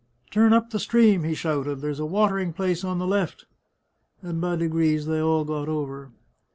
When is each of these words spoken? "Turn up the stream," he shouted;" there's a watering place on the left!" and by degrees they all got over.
"Turn 0.31 0.51
up 0.51 0.71
the 0.71 0.79
stream," 0.79 1.23
he 1.25 1.35
shouted;" 1.35 1.75
there's 1.81 1.99
a 1.99 2.07
watering 2.07 2.53
place 2.53 2.83
on 2.83 2.97
the 2.97 3.05
left!" 3.05 3.45
and 4.23 4.41
by 4.41 4.55
degrees 4.55 5.05
they 5.05 5.19
all 5.21 5.45
got 5.45 5.69
over. 5.69 6.09